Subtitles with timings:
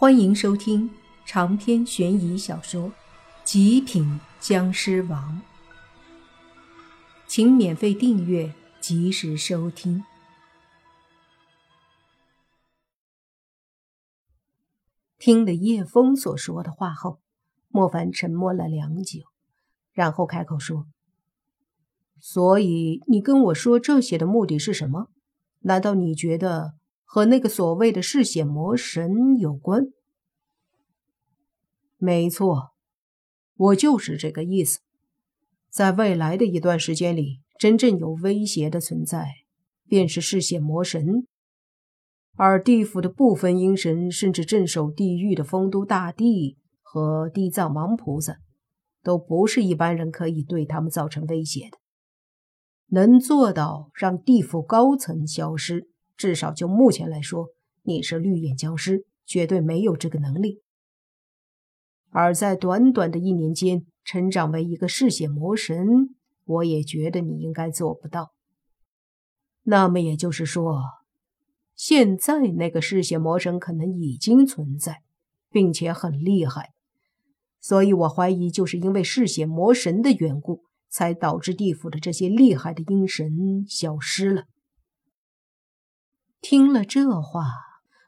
[0.00, 0.88] 欢迎收听
[1.26, 2.84] 长篇悬疑小说
[3.42, 5.42] 《极品僵尸王》，
[7.26, 10.04] 请免费订阅，及时收听。
[15.18, 17.18] 听了叶枫所说的话后，
[17.66, 19.22] 莫凡沉默了良久，
[19.92, 20.86] 然后开口说
[22.22, 25.08] ：“所以你跟我说这些的目的是什么？
[25.62, 26.74] 难道你觉得？”
[27.10, 29.86] 和那个所谓的嗜血魔神有关？
[31.96, 32.72] 没错，
[33.56, 34.80] 我就是这个意思。
[35.70, 39.26] 在未来的一段时间里，真正有威胁的存在
[39.88, 41.26] 便是嗜血魔神，
[42.34, 48.36] 而地府的部分阴神，甚至镇守地狱的丰都大帝和地藏王菩萨，
[49.02, 51.78] 都不是一般人可以对他们造成威胁的。
[52.88, 55.88] 能做到让地府高层消失？
[56.18, 57.46] 至少就目前来说，
[57.82, 60.60] 你是绿眼僵尸，绝对没有这个能力。
[62.10, 68.32] 而在短短的一年间成长为一个嗜血魔神，我也觉得你应该做不到。
[69.62, 70.82] 那么也就是说，
[71.76, 75.02] 现在那个嗜血魔神可能已经存在，
[75.50, 76.72] 并且很厉害，
[77.60, 84.44] 所以我怀疑就是因为嗜血魔神的缘故，才导致地府的这些厉害的阴神消失了。
[86.40, 87.50] 听了这话，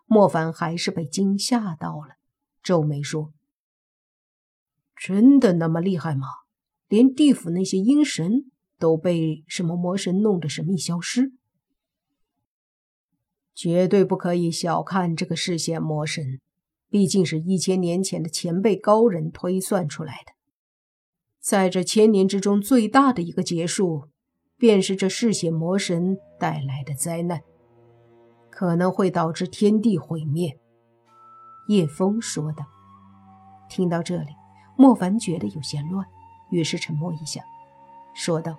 [0.07, 2.15] 莫凡还是被惊吓到了，
[2.63, 3.33] 皱眉说
[4.97, 6.27] ：“真的那么厉害吗？
[6.89, 11.33] 连地府那些阴神都被什么魔神弄得神秘消失？
[13.55, 16.41] 绝对不可以小看这个嗜血魔神，
[16.89, 20.33] 毕竟是一千年前的前辈高人推算出来的。
[21.41, 24.09] 在这千年之中，最大的一个结束，
[24.57, 27.43] 便是这嗜血魔神带来的灾难。”
[28.61, 30.55] 可能会导致天地毁灭。”
[31.69, 32.67] 叶枫说道。
[33.71, 34.29] 听到这里，
[34.77, 36.07] 莫凡觉得有些乱，
[36.51, 37.41] 于是沉默一下，
[38.13, 38.59] 说道：“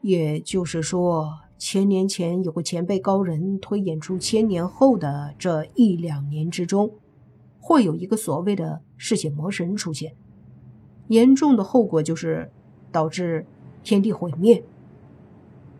[0.00, 6.90] 也就是说，千年前有个前辈高人推演出，千年后的这一两年之中，
[7.60, 10.14] 会有一个所谓的嗜血魔神出现，
[11.08, 12.50] 严重的后果就是
[12.90, 13.44] 导致
[13.82, 14.64] 天地毁灭。”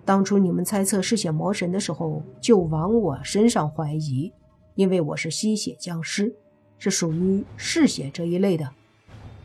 [0.08, 4.32] 当初你们猜测嗜血魔神的时候，就往我身上怀疑，
[4.74, 6.34] 因为我是吸血僵尸，
[6.78, 8.70] 是属于嗜血这一类的，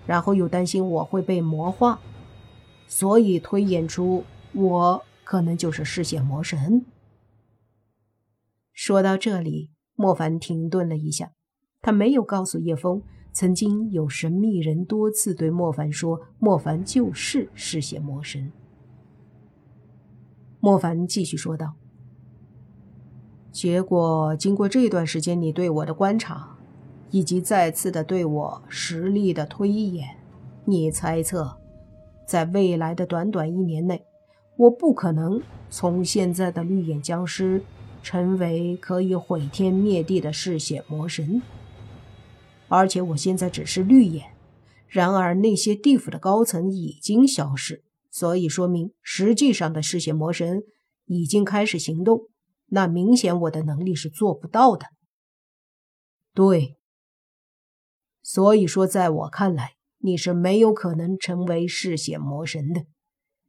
[0.07, 1.99] 然后又担心我会被魔化，
[2.87, 4.23] 所以推演出
[4.53, 6.85] 我可能就是嗜血魔神。
[8.71, 11.33] 说到这里，莫凡停顿了一下，
[11.81, 13.01] 他没有告诉叶枫，
[13.33, 18.49] 曾经有神秘人多次对莫凡说，莫凡就是嗜血魔神。
[20.65, 21.73] 莫凡继续说道
[23.51, 26.55] ：“结果，经过这段时间你对我的观察，
[27.11, 30.15] 以及再次的对我实力的推演，
[30.63, 31.57] 你猜测，
[32.25, 34.05] 在未来的短短一年内，
[34.55, 37.61] 我不可能从现在的绿眼僵尸，
[38.01, 41.41] 成为可以毁天灭地的嗜血魔神。
[42.69, 44.27] 而且我现在只是绿眼，
[44.87, 50.61] 然而那些地府的高层已经消失。”所以说明，实际上的嗜血魔神
[51.05, 52.29] 已经开始行动，
[52.67, 54.85] 那明显我的能力是做不到的。
[56.31, 56.77] 对，
[58.21, 62.85] 所以说，在我看来，你是没有可能成为嗜血魔神的，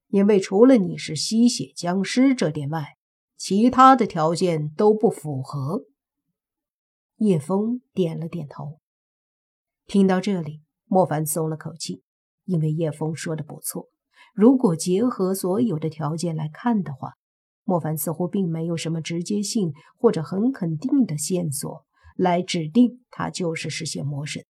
[0.08, 2.96] 因为除了你是吸血僵尸这点外，
[3.36, 5.84] 其他的条件都不符合。
[7.16, 8.80] 叶枫点了点头。
[9.86, 12.02] 听到这里，莫凡松了口气，
[12.46, 13.90] 因为叶枫说的不错。
[14.34, 17.12] 如果结合所有的条件来看的话，
[17.62, 21.86] 莫凡似乎并没有什么直接性或者很肯定的线索
[22.16, 24.44] 来指定他就是嗜血魔神。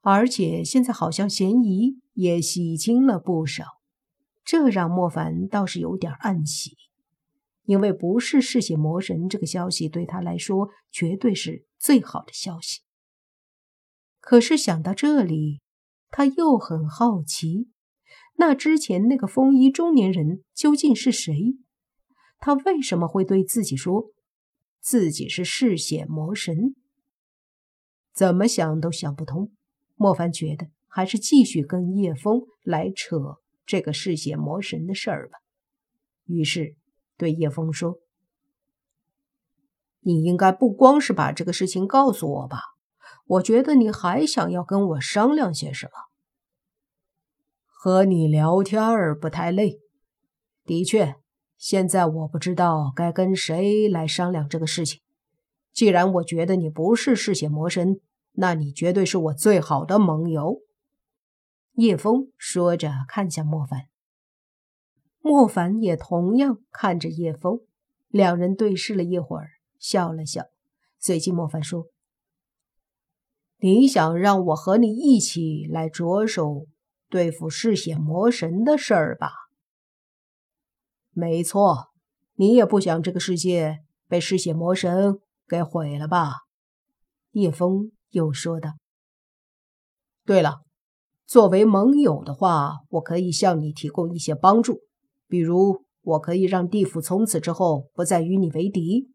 [0.00, 3.64] 而且现在好像嫌疑也洗清了不少，
[4.44, 6.78] 这让莫凡倒是有点暗喜，
[7.64, 12.80] 因为不是嗜血魔神这个消息对他来说绝对是最好的消息。
[14.20, 15.60] 可是想到这里，
[16.10, 17.68] 他又很好奇。
[18.36, 21.56] 那之前那个风衣中年人究竟是谁？
[22.38, 24.10] 他为什么会对自己说
[24.80, 26.74] 自己是嗜血魔神？
[28.12, 29.50] 怎么想都想不通。
[29.96, 35.38] 莫凡觉得还是继续跟叶枫来扯这个嗜血魔神的事儿吧。
[36.26, 36.76] 于是
[37.16, 38.00] 对叶枫说
[40.00, 42.58] ：“你应该不光是把这个事情告诉我吧？
[43.26, 45.92] 我觉得你还想要跟我商量些什么。”
[47.84, 49.78] 和你聊天儿不太累，
[50.64, 51.16] 的确，
[51.58, 55.02] 现在我不知道该跟谁来商量这个事情。
[55.70, 58.00] 既然我觉得你不是嗜血魔神，
[58.36, 60.62] 那你绝对是我最好的盟友。”
[61.76, 63.82] 叶枫说着，看向莫凡。
[65.20, 67.60] 莫凡也同样看着叶枫，
[68.08, 70.44] 两人对视了一会儿，笑了笑。
[70.98, 71.88] 随即，莫凡说
[73.60, 76.64] ：“你想让我和你一起来着手
[77.14, 79.30] 对付嗜血魔神的事儿吧
[81.14, 81.90] ？”“没错，
[82.34, 86.32] 你也不想这个世界被嗜血魔神给毁了吧？”
[87.30, 88.70] 叶枫又说道。
[90.26, 90.62] “对了。”
[91.24, 94.80] 作为盟友的话，我可以向你提供一些帮助，
[95.28, 99.08] 比如我可以让地府从此之后不再与你为敌，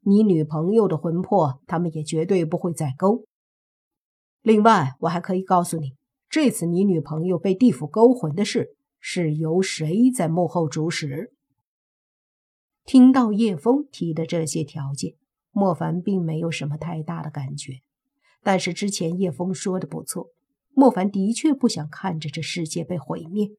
[0.00, 3.26] 你女朋友的魂魄他们也绝对不会再勾。
[4.40, 5.94] 另外，我还可以告诉你，
[6.32, 11.30] 这次你女朋友被地府勾魂的事是由谁在幕后主使。
[12.86, 15.12] 听到叶枫提的这些条件，
[15.50, 17.82] 莫凡并没有什么太大的感觉，
[18.42, 20.28] 但是之前叶枫说的不错。
[20.70, 23.50] 莫凡的确不想看着这世界被毁灭，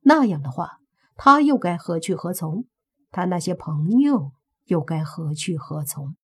[0.00, 0.78] 那样的话，
[1.16, 2.64] 他又该何去何从？
[3.10, 4.32] 他那些朋友
[4.64, 6.16] 又该何去何从？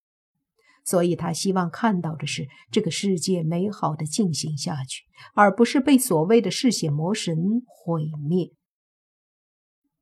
[0.83, 5.03] 所以他希望看到的是这个世界美好的进行下去，
[5.35, 7.35] 而不是被所谓的嗜血魔神
[7.67, 8.51] 毁灭。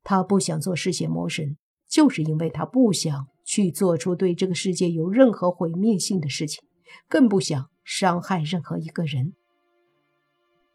[0.02, 6.62] 他不想做嗜血魔神，就是因为他不想去做出对这个世界有任何毁灭性的事情，
[7.08, 9.34] 更不想伤害任何一个人。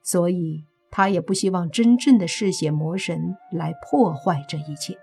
[0.04, 4.96] 所以，他也不希望真正的嗜血魔神来破坏这一切。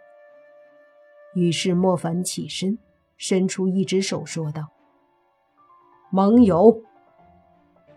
[1.35, 2.79] 于是，莫凡起身，
[3.17, 4.69] 伸出一只手，说道
[6.13, 6.83] ：“盟友。”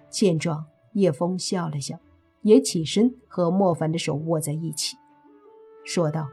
[0.10, 2.00] 见状，叶枫笑了笑，
[2.42, 4.98] 也起身和莫凡的手握在一起，
[5.84, 6.30] 说道：“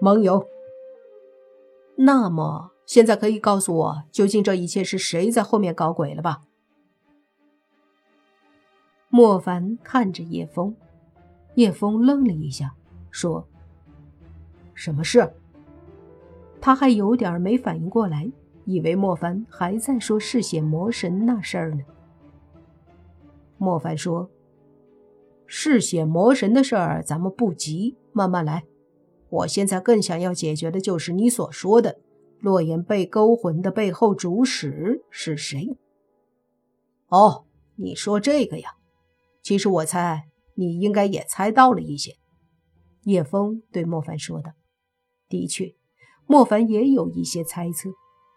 [0.00, 0.46] 盟友。
[1.96, 6.42] 那么，现在可以告诉我，究竟这一切是谁在后面搞鬼了吧？”
[9.08, 10.76] 莫凡看着叶枫，
[11.54, 12.74] 叶枫愣了一下，
[13.10, 13.46] 说
[14.74, 15.32] ：“什么事？”
[16.60, 18.30] 他还有点没反应过来，
[18.64, 21.84] 以为莫凡还在说嗜血魔神那事儿呢。
[23.58, 24.30] 莫凡说
[25.46, 28.64] ：“嗜血魔神的事儿，咱们不急，慢慢来。
[29.28, 31.98] 我现在更想要解决的就是你所说的
[32.40, 35.76] 洛言被勾魂的背后主使是谁。”
[37.08, 37.44] 哦，
[37.76, 38.76] 你说这个呀？
[39.42, 42.16] 其实我猜你应该也猜到了一些，
[43.04, 44.54] 叶枫对莫凡说的。
[45.28, 45.74] 的确，
[46.26, 47.90] 莫凡也有一些猜测。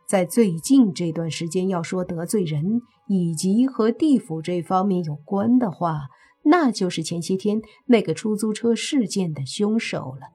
[0.08, 6.08] 在最近这段时间，要说得罪人以及和地府这方面有关的话，
[6.44, 10.30] 那就是前些天那个出租车事件的凶手了。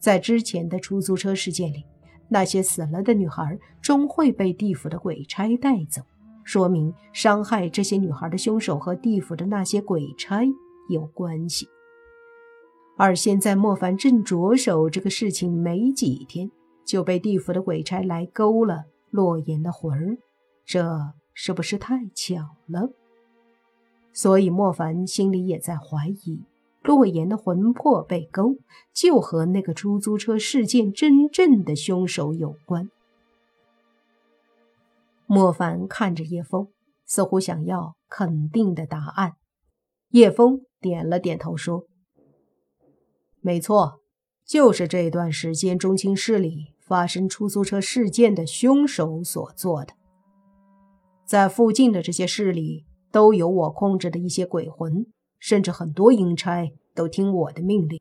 [0.00, 1.84] 在之前的出租车事件里，
[2.28, 6.02] 那些死了的女孩终会被地府的鬼差带走。
[6.42, 10.42] 说明伤害这些女孩的凶手和地府的那些鬼差
[10.90, 11.68] 有关系，
[12.96, 16.50] 而现在莫凡正着手这个事情没几天，
[16.88, 20.16] 就被地府的鬼差来勾了洛言的魂儿，
[20.64, 22.90] 这是不是太巧了？
[24.14, 26.40] 所以莫凡心里也在怀疑，
[26.82, 28.56] 洛言的魂魄被勾，
[28.94, 32.90] 就和那个出租车事件真正的凶手有关。
[35.26, 36.68] 莫凡看着叶枫，
[37.04, 39.34] 似乎想要肯定的答案。
[40.08, 41.84] 叶枫点了点头，说
[43.42, 44.00] ：“没错，
[44.46, 49.92] 就是这段时间中青市里发生出租车事件的凶手所做的。
[51.24, 55.06] 在附近的这些市里，都有我控制的一些鬼魂，
[55.38, 58.00] 甚至很多阴差都听我的命令。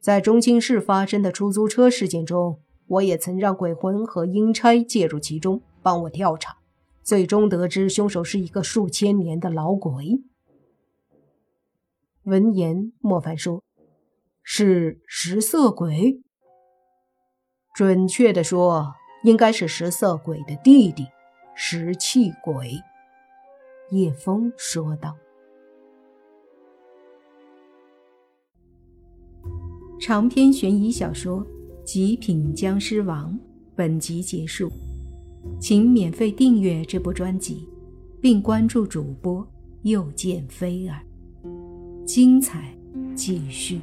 [0.00, 6.58] 在中青市发生的出租车事件中，我也曾让鬼魂和阴差介入其中。”帮我调查，
[7.02, 10.22] 最终得知凶手是一个数千年的老鬼。
[12.22, 13.64] 闻言，莫凡说
[14.44, 16.22] ：“是食色鬼。
[17.72, 21.06] 准确的说，应该是食色鬼的弟弟，
[21.54, 22.78] 食气鬼。”
[23.90, 25.14] 叶枫说道。
[30.00, 31.40] 长篇悬疑小说
[31.84, 33.32] 《极品僵尸王》
[33.76, 34.70] 本集结束。
[35.58, 37.68] 请免费订阅这部专辑，
[38.20, 39.44] 并关注主播
[39.82, 41.02] 又见菲儿，
[42.06, 42.72] 精彩
[43.14, 43.80] 继续。